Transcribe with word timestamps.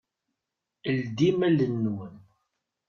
Ldim 0.95 1.39
allen-nwen. 1.47 2.15